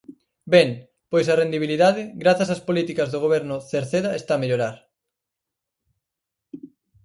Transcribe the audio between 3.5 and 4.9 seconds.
Cerceda, está a mellorar.